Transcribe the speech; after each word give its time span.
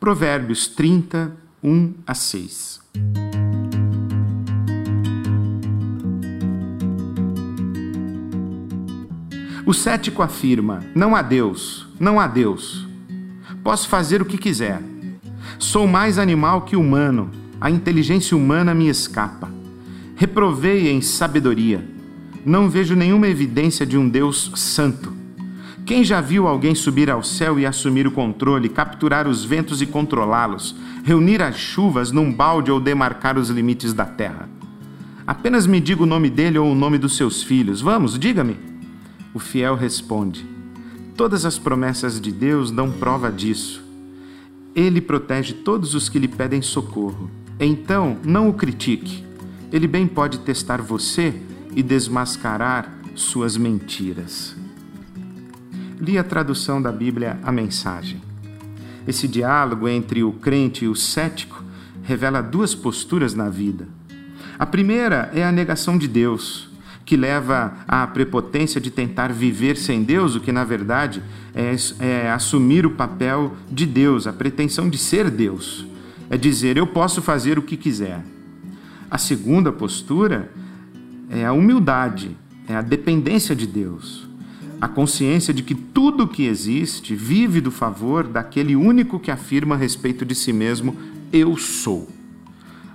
Provérbios 0.00 0.66
30, 0.66 1.30
1 1.62 1.94
a 2.06 2.14
6. 2.14 2.80
O 9.66 9.74
cético 9.74 10.22
afirma: 10.22 10.82
Não 10.94 11.14
há 11.14 11.20
Deus, 11.20 11.86
não 12.00 12.18
há 12.18 12.26
Deus. 12.26 12.88
Posso 13.62 13.90
fazer 13.90 14.22
o 14.22 14.24
que 14.24 14.38
quiser. 14.38 14.82
Sou 15.58 15.86
mais 15.86 16.16
animal 16.16 16.62
que 16.62 16.76
humano, 16.76 17.30
a 17.60 17.70
inteligência 17.70 18.34
humana 18.34 18.74
me 18.74 18.88
escapa. 18.88 19.52
Reprovei 20.16 20.88
em 20.88 21.02
sabedoria. 21.02 21.86
Não 22.42 22.70
vejo 22.70 22.96
nenhuma 22.96 23.28
evidência 23.28 23.84
de 23.84 23.98
um 23.98 24.08
Deus 24.08 24.50
santo. 24.54 25.09
Quem 25.90 26.04
já 26.04 26.20
viu 26.20 26.46
alguém 26.46 26.72
subir 26.72 27.10
ao 27.10 27.20
céu 27.20 27.58
e 27.58 27.66
assumir 27.66 28.06
o 28.06 28.12
controle, 28.12 28.68
capturar 28.68 29.26
os 29.26 29.44
ventos 29.44 29.82
e 29.82 29.86
controlá-los, 29.86 30.72
reunir 31.02 31.42
as 31.42 31.56
chuvas 31.56 32.12
num 32.12 32.32
balde 32.32 32.70
ou 32.70 32.78
demarcar 32.78 33.36
os 33.36 33.48
limites 33.48 33.92
da 33.92 34.04
terra? 34.04 34.48
Apenas 35.26 35.66
me 35.66 35.80
diga 35.80 36.04
o 36.04 36.06
nome 36.06 36.30
dele 36.30 36.58
ou 36.58 36.70
o 36.70 36.76
nome 36.76 36.96
dos 36.96 37.16
seus 37.16 37.42
filhos. 37.42 37.80
Vamos, 37.80 38.16
diga-me. 38.16 38.56
O 39.34 39.40
fiel 39.40 39.74
responde: 39.74 40.46
Todas 41.16 41.44
as 41.44 41.58
promessas 41.58 42.20
de 42.20 42.30
Deus 42.30 42.70
dão 42.70 42.92
prova 42.92 43.28
disso. 43.28 43.82
Ele 44.76 45.00
protege 45.00 45.54
todos 45.54 45.92
os 45.96 46.08
que 46.08 46.20
lhe 46.20 46.28
pedem 46.28 46.62
socorro. 46.62 47.28
Então, 47.58 48.16
não 48.22 48.48
o 48.48 48.54
critique. 48.54 49.24
Ele 49.72 49.88
bem 49.88 50.06
pode 50.06 50.38
testar 50.38 50.80
você 50.80 51.34
e 51.74 51.82
desmascarar 51.82 52.96
suas 53.16 53.56
mentiras. 53.56 54.59
Li 56.00 56.16
a 56.16 56.24
tradução 56.24 56.80
da 56.80 56.90
Bíblia 56.90 57.38
A 57.42 57.52
Mensagem. 57.52 58.22
Esse 59.06 59.28
diálogo 59.28 59.86
entre 59.86 60.24
o 60.24 60.32
crente 60.32 60.86
e 60.86 60.88
o 60.88 60.96
cético 60.96 61.62
revela 62.02 62.40
duas 62.40 62.74
posturas 62.74 63.34
na 63.34 63.50
vida. 63.50 63.86
A 64.58 64.64
primeira 64.64 65.30
é 65.34 65.44
a 65.44 65.52
negação 65.52 65.98
de 65.98 66.08
Deus 66.08 66.70
que 67.04 67.16
leva 67.16 67.74
à 67.88 68.06
prepotência 68.06 68.80
de 68.80 68.90
tentar 68.90 69.32
viver 69.32 69.76
sem 69.76 70.02
Deus, 70.02 70.36
o 70.36 70.40
que 70.40 70.52
na 70.52 70.64
verdade 70.64 71.22
é, 71.54 71.74
é 71.98 72.30
assumir 72.30 72.86
o 72.86 72.92
papel 72.92 73.56
de 73.70 73.84
Deus, 73.84 74.26
a 74.26 74.32
pretensão 74.32 74.88
de 74.88 74.96
ser 74.96 75.28
Deus. 75.28 75.84
É 76.30 76.36
dizer, 76.36 76.76
eu 76.76 76.86
posso 76.86 77.20
fazer 77.20 77.58
o 77.58 77.62
que 77.62 77.76
quiser. 77.76 78.24
A 79.10 79.18
segunda 79.18 79.72
postura 79.72 80.52
é 81.28 81.44
a 81.44 81.52
humildade, 81.52 82.36
é 82.68 82.76
a 82.76 82.80
dependência 82.80 83.56
de 83.56 83.66
Deus, 83.66 84.29
a 84.80 84.88
consciência 84.88 85.52
de 85.52 85.62
que 85.62 85.74
tudo 85.74 86.26
que 86.26 86.46
existe 86.46 87.14
vive 87.14 87.60
do 87.60 87.70
favor 87.70 88.26
daquele 88.26 88.74
único 88.74 89.20
que 89.20 89.30
afirma 89.30 89.74
a 89.74 89.78
respeito 89.78 90.24
de 90.24 90.34
si 90.34 90.52
mesmo: 90.52 90.96
Eu 91.32 91.56
sou. 91.56 92.08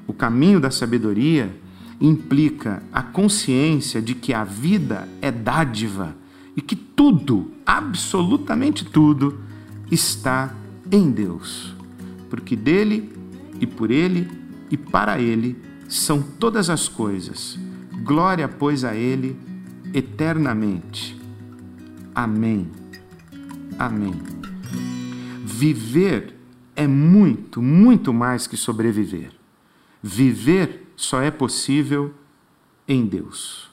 O 0.08 0.14
caminho 0.14 0.60
da 0.60 0.72
sabedoria 0.72 1.56
implica 2.02 2.82
a 2.92 3.04
consciência 3.04 4.02
de 4.02 4.16
que 4.16 4.34
a 4.34 4.44
vida 4.44 5.08
é 5.22 5.32
dádiva 5.32 6.16
e 6.56 6.62
que 6.62 6.76
tudo, 6.76 7.52
absolutamente 7.66 8.86
tudo, 8.86 9.40
está 9.92 10.56
em 10.92 11.12
Deus. 11.12 11.76
Porque 12.30 12.56
dele 12.56 13.12
e 13.60 13.68
por 13.68 13.92
ele 13.92 14.28
e 14.72 14.78
para 14.78 15.20
ele 15.20 15.56
são 15.88 16.22
todas 16.22 16.70
as 16.70 16.88
coisas. 16.88 17.60
Glória, 18.04 18.48
pois, 18.48 18.84
a 18.84 18.96
ele 18.96 19.36
eternamente. 19.94 21.15
Amém. 22.16 22.72
Amém. 23.78 24.14
Viver 25.44 26.34
é 26.76 26.88
muito, 26.88 27.62
muito 27.62 28.14
mais 28.14 28.48
que 28.48 28.56
sobreviver. 28.56 29.32
Viver 30.02 30.88
só 30.96 31.22
é 31.22 31.30
possível 31.30 32.14
em 32.88 33.06
Deus. 33.06 33.70